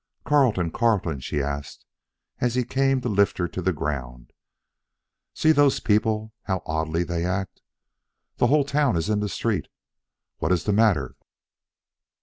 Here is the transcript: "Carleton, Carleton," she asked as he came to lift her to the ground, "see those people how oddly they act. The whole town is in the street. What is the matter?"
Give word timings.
"Carleton, 0.25 0.71
Carleton," 0.71 1.19
she 1.19 1.43
asked 1.43 1.85
as 2.39 2.55
he 2.55 2.63
came 2.63 3.01
to 3.01 3.07
lift 3.07 3.37
her 3.37 3.47
to 3.49 3.61
the 3.61 3.71
ground, 3.71 4.33
"see 5.35 5.51
those 5.51 5.79
people 5.79 6.33
how 6.45 6.63
oddly 6.65 7.03
they 7.03 7.23
act. 7.23 7.61
The 8.37 8.47
whole 8.47 8.63
town 8.65 8.95
is 8.97 9.11
in 9.11 9.19
the 9.19 9.29
street. 9.29 9.67
What 10.39 10.51
is 10.51 10.63
the 10.63 10.73
matter?" 10.73 11.15